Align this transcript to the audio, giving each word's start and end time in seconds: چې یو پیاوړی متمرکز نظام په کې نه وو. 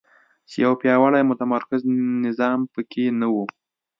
چې 0.49 0.57
یو 0.65 0.73
پیاوړی 0.81 1.21
متمرکز 1.31 1.81
نظام 2.25 2.59
په 2.73 2.81
کې 2.91 3.03
نه 3.19 3.27
وو. 3.33 3.45